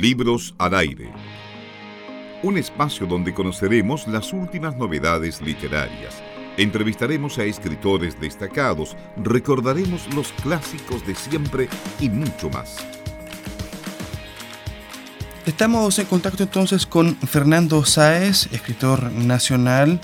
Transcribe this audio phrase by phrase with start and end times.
[0.00, 1.10] Libros al aire.
[2.44, 6.22] Un espacio donde conoceremos las últimas novedades literarias.
[6.56, 12.76] Entrevistaremos a escritores destacados, recordaremos los clásicos de siempre y mucho más.
[15.46, 20.00] Estamos en contacto entonces con Fernando Sáez, escritor nacional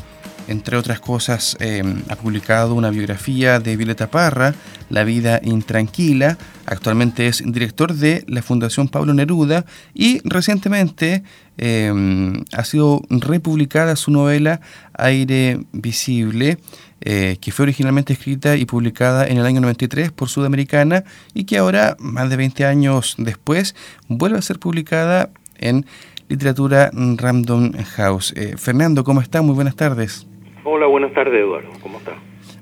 [0.49, 4.55] entre otras cosas, em, ha publicado una biografía de Violeta Parra,
[4.91, 6.37] La vida intranquila.
[6.67, 11.23] Actualmente es director de la Fundación Pablo Neruda y recientemente
[11.57, 14.61] em, ha sido republicada su novela
[14.93, 16.59] Aire Visible,
[17.01, 21.59] eh, que fue originalmente escrita y publicada en el año 93 por Sudamericana y que
[21.59, 23.75] ahora, más de 20 años después,
[24.09, 25.87] vuelve a ser publicada en
[26.29, 28.32] literatura Random House.
[28.37, 29.43] Eh, Fernando, ¿cómo está?
[29.43, 30.26] Muy buenas tardes.
[30.67, 31.68] Hola, buenas tardes, Eduardo.
[31.82, 32.12] ¿Cómo está?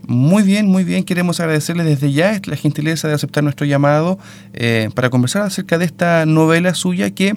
[0.09, 1.05] Muy bien, muy bien.
[1.05, 4.19] Queremos agradecerle desde ya la gentileza de aceptar nuestro llamado
[4.55, 7.34] eh, para conversar acerca de esta novela suya que eh,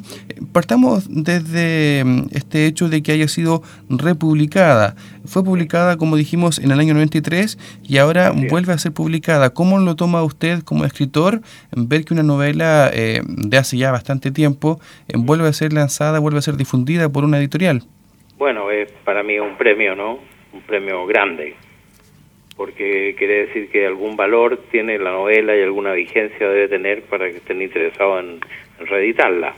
[0.51, 4.95] partamos desde mm, este hecho de que haya sido republicada.
[5.25, 9.51] Fue publicada, como dijimos, en el año 93 y ahora vuelve a ser publicada.
[9.51, 11.41] ¿Cómo lo toma usted como escritor
[11.77, 14.79] ver que una novela eh, de hace ya bastante tiempo
[15.13, 17.83] vuelve a ser lanzada, vuelve a ser difundida por una editorial?
[18.39, 20.34] Bueno, es para mí un premio, ¿no?
[20.55, 21.55] Un premio grande,
[22.55, 27.29] porque quiere decir que algún valor tiene la novela y alguna vigencia debe tener para
[27.29, 28.39] que estén interesados en,
[28.87, 29.53] reeditarla.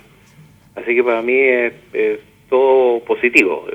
[0.76, 1.74] Así que para mí es,
[2.50, 3.66] todo positivo.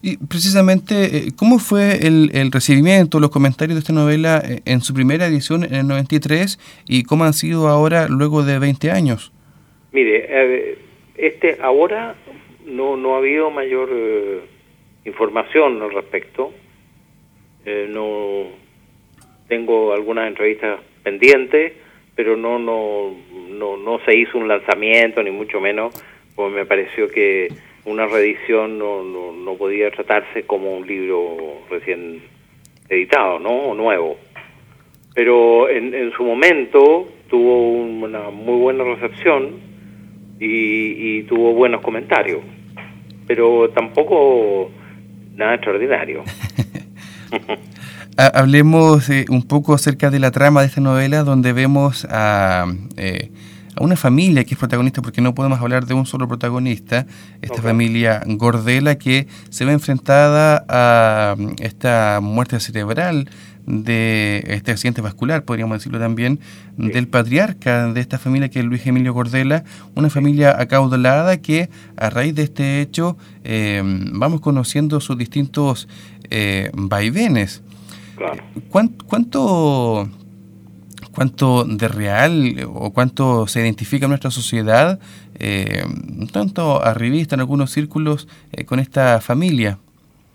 [0.00, 4.80] Y precisamente, eh, ¿cómo fue el, el, recibimiento, los comentarios de esta novela eh, en
[4.80, 9.32] su primera edición en el 93 y cómo han sido ahora luego de 20 años?
[9.92, 10.78] Mire, eh,
[11.16, 12.16] este ahora
[12.66, 13.90] no, no ha habido mayor
[15.04, 16.52] información al respecto.
[17.64, 18.46] Eh, no
[19.48, 21.72] tengo algunas entrevistas pendientes,
[22.14, 23.14] pero no, no,
[23.50, 25.94] no, no se hizo un lanzamiento, ni mucho menos,
[26.34, 27.48] pues me pareció que
[27.84, 32.22] una reedición no, no, no podía tratarse como un libro recién
[32.88, 33.50] editado, ¿no?
[33.50, 34.16] O nuevo.
[35.14, 39.60] Pero en, en su momento tuvo una muy buena recepción
[40.38, 42.40] y, y tuvo buenos comentarios.
[43.26, 44.70] Pero tampoco
[45.34, 46.24] nada extraordinario.
[48.16, 52.66] Hablemos eh, un poco acerca de la trama de esta novela donde vemos a,
[52.96, 53.30] eh,
[53.74, 57.06] a, una familia que es protagonista porque no podemos hablar de un solo protagonista,
[57.40, 63.30] esta familia Gordela que se ve enfrentada a esta muerte cerebral
[63.66, 66.40] de este accidente vascular, podríamos decirlo también,
[66.76, 69.64] del patriarca de esta familia que es Luis Emilio Gordela,
[69.94, 75.88] una familia acaudalada que a raíz de este hecho eh, vamos conociendo sus distintos
[76.30, 77.62] eh, vaivenes.
[78.70, 80.08] ¿Cuánto,
[81.12, 85.00] ¿Cuánto de real o cuánto se identifica en nuestra sociedad,
[85.38, 85.84] eh,
[86.32, 88.28] tanto arribista en algunos círculos,
[88.66, 89.78] con esta familia?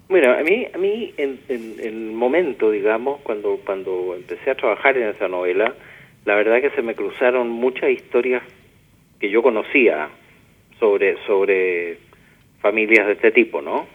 [0.09, 5.09] Mira, a mí, a mí en, el momento, digamos, cuando, cuando empecé a trabajar en
[5.09, 5.75] esa novela,
[6.25, 8.43] la verdad que se me cruzaron muchas historias
[9.19, 10.09] que yo conocía
[10.79, 11.97] sobre, sobre
[12.61, 13.87] familias de este tipo, ¿no?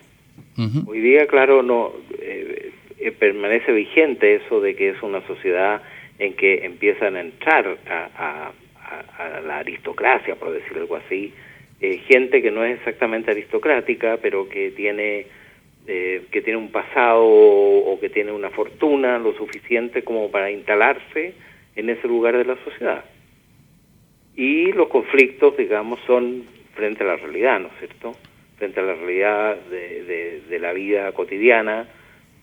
[0.87, 5.83] Hoy día, claro, no eh, eh, permanece vigente eso de que es una sociedad
[6.19, 8.53] en que empiezan a entrar a,
[9.19, 11.33] a, la aristocracia, por decir algo así,
[11.81, 15.27] eh, gente que no es exactamente aristocrática, pero que tiene
[15.87, 21.35] eh, que tiene un pasado o, que tiene una fortuna lo suficiente como para instalarse
[21.75, 23.05] en ese lugar de la sociedad.
[24.37, 26.45] Y los conflictos, digamos, son
[26.75, 28.13] frente a la realidad, ¿no es cierto?
[28.59, 31.89] Frente a la realidad de, la vida cotidiana,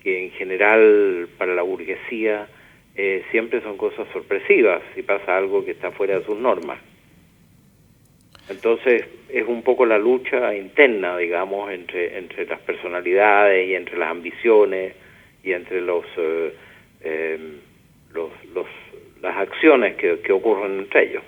[0.03, 2.47] que en general para la burguesía
[2.95, 6.79] eh, siempre son cosas sorpresivas si pasa algo que está fuera de sus normas.
[8.49, 14.09] Entonces es un poco la lucha interna, digamos, entre, entre las personalidades y entre las
[14.09, 14.93] ambiciones
[15.43, 16.53] y entre los, eh,
[17.01, 17.57] em,
[18.13, 18.65] los, los,
[19.21, 21.23] las acciones que, que ocurren entre ellos.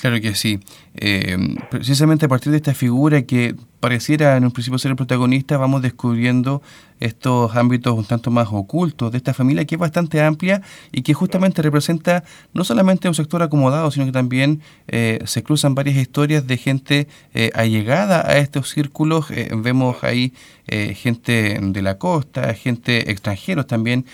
[0.00, 0.60] Claro que sí.
[0.94, 1.36] Eh,
[1.70, 5.82] precisamente a partir de esta figura que pareciera en un principio ser el protagonista, vamos
[5.82, 6.62] descubriendo
[7.00, 10.62] estos ámbitos un tanto más ocultos de esta familia que es bastante amplia
[10.92, 12.22] y que justamente representa
[12.54, 17.08] no solamente un sector acomodado, sino que también eh, se cruzan varias historias de gente
[17.34, 19.26] eh, allegada a estos círculos.
[19.56, 20.32] vemos ahí
[20.68, 24.04] gente de la costa, gente extranjeros también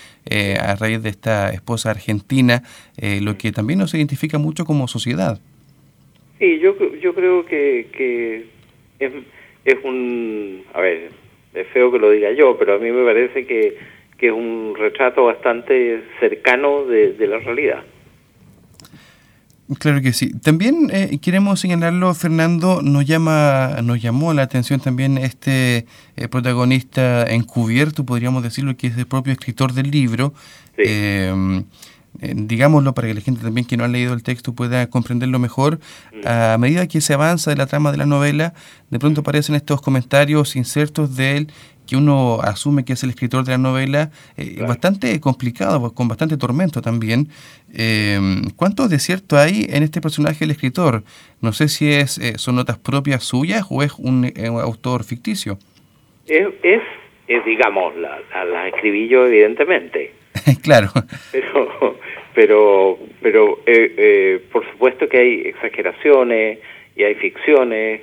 [0.59, 2.63] a raíz de esta esposa argentina,
[3.21, 5.39] lo que también nos identifica mucho como sociedad.
[6.39, 8.47] Sí, yo, yo creo que, que
[9.73, 10.65] es un...
[10.75, 11.11] A ver,
[11.55, 13.77] es feo que lo diga yo, pero a mí me parece que,
[14.17, 17.85] que es un retrato bastante cercano de, la realidad.
[19.79, 20.33] Claro que sí.
[20.41, 25.85] También eh, queremos señalarlo, Fernando, nos llama, nos llamó la atención también este
[26.17, 30.33] eh, protagonista encubierto, podríamos decirlo, que es el propio escritor del libro.
[30.79, 31.65] Em, eh,
[32.21, 35.79] digámoslo para que la gente también que no ha leído el texto pueda comprenderlo mejor.
[36.25, 38.55] A medida que se avanza de la trama de la novela,
[38.91, 41.53] de pronto aparecen estos comentarios insertos de él
[41.89, 46.37] que uno asume que es el escritor de la novela, eh, bastante complicado, con bastante
[46.37, 47.29] tormento también.
[47.75, 48.21] Eh,
[48.57, 51.03] ¿Cuánto de cierto hay en este personaje del escritor?
[51.41, 54.31] No sé si es eh, son notas propias suyas o es un,
[54.61, 55.59] autor ficticio.
[56.27, 60.13] Es, es, digamos, las la escribí yo evidentemente.
[60.63, 60.91] claro.
[61.33, 61.98] Pero,
[62.39, 63.59] pero, pero
[64.53, 66.61] por supuesto que hay exageraciones
[66.95, 68.03] y hay ficciones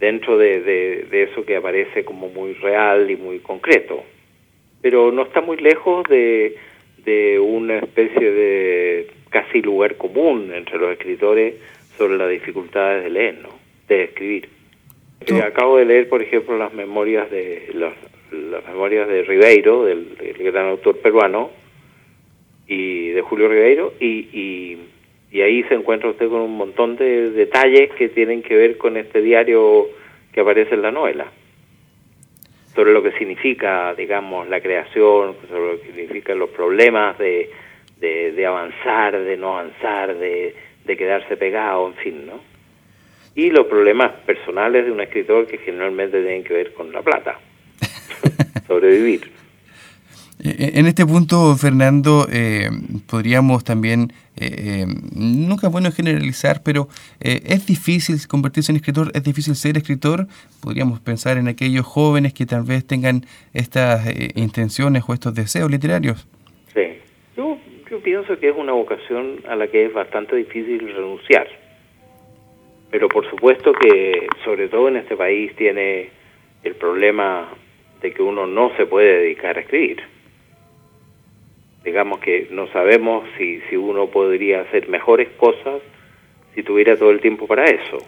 [0.00, 4.02] dentro de, eso que aparece como muy real y muy concreto.
[4.82, 6.56] Pero no está muy lejos de,
[7.38, 11.54] una especie de casi lugar común entre los escritores
[11.96, 13.50] sobre las dificultades de leer, ¿no?
[13.86, 14.48] de escribir.
[15.26, 17.94] Eh, acabo de leer, por ejemplo, las memorias de las,
[18.66, 21.50] memorias de Ribeiro, del, gran autor peruano,
[22.70, 24.78] y de Julio Ribeiro, y
[25.32, 28.96] y ahí se encuentra usted con un montón de detalles que tienen que ver con
[28.96, 29.88] este diario
[30.32, 31.26] que aparece en la novela
[32.74, 37.50] sobre lo que significa, digamos, la creación, sobre lo que significan los problemas de,
[37.98, 42.40] de, avanzar, de no avanzar, de, de quedarse pegado, en fin, ¿no?
[43.34, 47.38] Y los problemas personales de un escritor que generalmente tienen que ver con la plata,
[48.68, 49.22] sobrevivir.
[50.42, 52.70] Eh, en este punto, Fernando, eh,
[53.08, 56.88] podríamos también, eh, nunca es bueno generalizar, pero
[57.20, 60.26] es difícil convertirse en escritor, es difícil ser escritor.
[60.62, 63.22] Podríamos pensar en aquellos jóvenes que tal vez tengan
[63.52, 66.26] estas intenciones o estos deseos literarios.
[66.72, 66.86] Sí,
[67.36, 67.58] yo,
[67.90, 71.46] yo pienso que es una vocación a la que es bastante difícil renunciar.
[72.90, 76.08] Pero por supuesto que, sobre todo en este país, tiene
[76.64, 77.48] el problema
[78.00, 80.02] de que uno no se puede dedicar a escribir
[81.84, 85.80] digamos que no sabemos si, si uno podría hacer mejores cosas
[86.54, 87.98] si tuviera todo el tiempo para eso.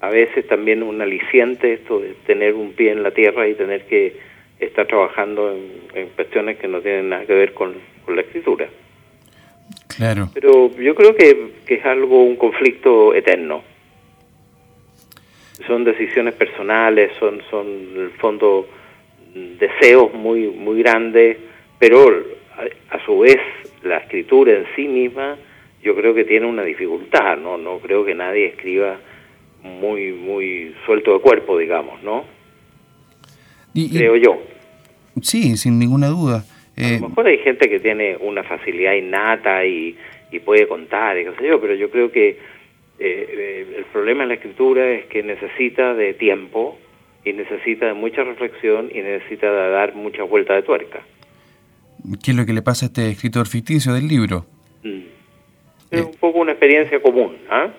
[0.00, 3.86] A veces también un aliciente esto de tener un pie en la tierra y tener
[3.86, 4.16] que
[4.60, 5.52] estar trabajando
[5.94, 7.74] en, cuestiones que no tienen nada que ver con,
[8.08, 8.68] la escritura.
[9.88, 10.28] Claro.
[10.34, 13.64] Pero yo creo que, que es algo, un conflicto eterno.
[15.66, 18.68] Son decisiones personales, son, son en el fondo
[19.34, 21.38] deseos muy, muy grandes,
[21.78, 22.24] pero
[22.90, 23.38] a, su vez
[23.82, 25.36] la escritura en sí misma
[25.82, 28.98] yo creo que tiene una dificultad, no no creo que nadie escriba
[29.62, 32.24] muy muy suelto de cuerpo, digamos, ¿no?
[33.92, 34.42] creo yo.
[35.20, 36.44] Sí, sin ninguna duda.
[36.76, 39.96] a lo eh, mejor hay gente que tiene una facilidad innata y,
[40.30, 42.38] y puede contar, y qué sé yo, pero yo creo que eh,
[42.98, 46.78] eh, el problema en la escritura es que necesita de tiempo
[47.24, 51.02] y necesita de mucha reflexión y necesita de dar mucha vuelta de tuerca
[52.22, 54.46] qué es lo que le pasa a este escritor ficticio del libro.
[54.82, 55.00] Mm.
[55.90, 57.36] Es un poco una experiencia común.
[57.50, 57.70] ¿ah?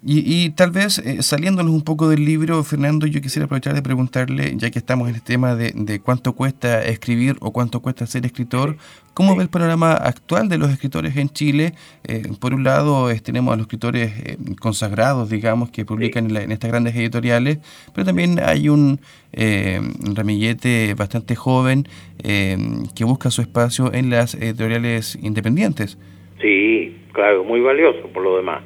[0.00, 4.52] Y, tal vez eh, saliéndonos un poco del libro, Fernando, yo quisiera aprovechar de preguntarle,
[4.54, 8.76] ya que estamos en el tema de, cuánto cuesta escribir o cuánto cuesta ser escritor,
[9.12, 11.72] ¿cómo ve el panorama actual de los escritores en Chile?
[12.04, 16.70] Eh, por un lado tenemos a los escritores eh, consagrados, digamos, que publican en, estas
[16.70, 17.58] grandes editoriales,
[17.92, 19.00] pero también hay un
[19.32, 21.88] ramillete bastante joven
[22.22, 25.98] que busca su espacio en las editoriales independientes.
[26.40, 28.62] Sí, claro, muy valioso por lo demás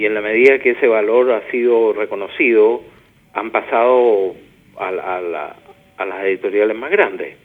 [0.00, 2.82] y en la medida que ese valor ha sido reconocido,
[3.34, 4.34] han pasado
[4.78, 7.36] a, las editoriales más grandes.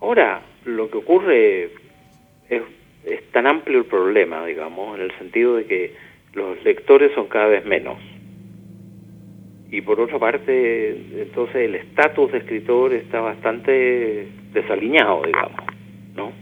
[0.00, 2.62] Ahora, lo que ocurre es,
[3.04, 5.94] es tan amplio el problema, digamos, en el sentido de que
[6.34, 7.98] los lectores son cada vez menos.
[9.72, 10.90] Y por otra parte,
[11.22, 15.60] entonces el estatus de escritor está bastante desaliñado, digamos,
[16.14, 16.32] ¿no?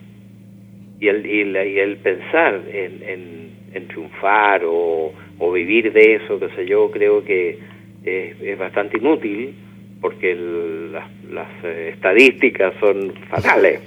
[1.01, 3.44] Y el, y el pensar en en
[3.89, 5.13] triunfar o,
[5.53, 7.59] vivir de eso, qué sé yo, creo que
[8.05, 9.55] es, bastante inútil
[10.01, 13.81] porque las, eh, estadísticas son fatales.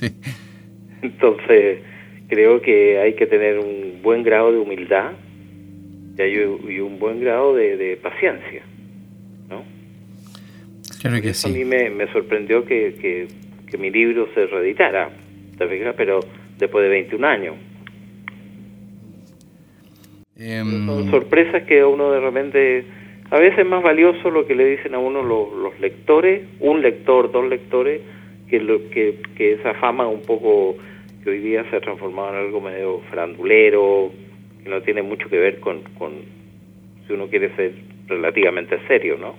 [1.02, 1.78] Entonces,
[2.28, 5.12] creo que hay que tener un buen grado de humildad
[6.18, 8.62] y, un buen grado de, paciencia.
[9.48, 9.64] ¿no?
[11.00, 11.48] Creo que sí.
[11.48, 13.28] A mí me, sorprendió que,
[13.70, 15.10] que, mi libro se reeditara,
[15.96, 16.20] pero
[16.58, 17.54] después de 21 años.
[20.40, 22.84] Em, Son sorpresas que uno de repente,
[23.30, 27.30] a veces es más valioso lo que le dicen a uno los, lectores, un lector,
[27.30, 28.00] dos lectores,
[28.48, 30.76] que, lo, que, esa fama un poco
[31.22, 34.10] que hoy día se ha transformado en algo medio frandulero,
[34.62, 36.12] que no tiene mucho que ver con, con
[37.06, 37.72] si uno quiere ser
[38.08, 39.34] relativamente serio, ¿no?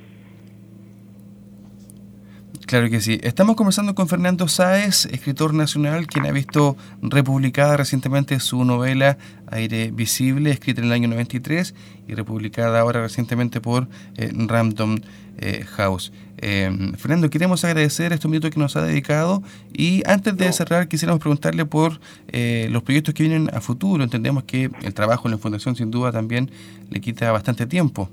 [2.71, 3.19] Claro que sí.
[3.21, 9.91] Estamos conversando con Fernando Sáez, escritor nacional, quien ha visto republicada recientemente su novela Aire
[9.91, 11.75] Visible, escrita en el año 93
[12.07, 14.95] y republicada ahora recientemente por eh, Random
[15.41, 16.13] eh, House.
[16.37, 21.19] Eh, Fernando, queremos agradecer estos minutos que nos ha dedicado y antes de cerrar quisiéramos
[21.19, 21.99] preguntarle por
[22.31, 24.01] los proyectos que vienen a futuro.
[24.01, 26.49] Entendemos que el trabajo en la Fundación sin duda también
[26.89, 28.09] le quita bastante tiempo.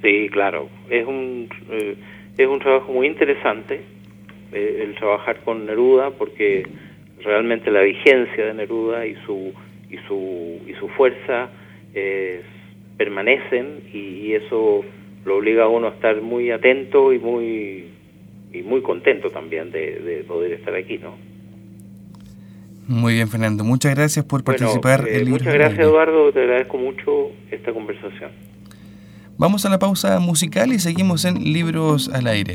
[0.00, 0.70] Sí, claro.
[0.88, 1.50] Es un,
[2.38, 3.97] es un trabajo muy interesante
[4.52, 6.66] eh, el trabajar con Neruda porque
[7.22, 9.52] realmente la vigencia de Neruda y su
[9.90, 11.50] y su y su fuerza
[11.94, 12.42] eh,
[12.96, 14.84] permanecen y, eso
[15.24, 17.86] lo obliga a uno a estar muy atento y muy
[18.52, 21.16] y muy contento también de, poder estar aquí, ¿no?
[22.86, 23.64] Muy bien, Fernando.
[23.64, 25.06] Muchas gracias por participar.
[25.06, 26.32] Eh, muchas gracias, Eduardo.
[26.32, 28.30] Te agradezco mucho esta conversación.
[29.36, 32.54] Vamos a la pausa musical y seguimos en Libros al Aire.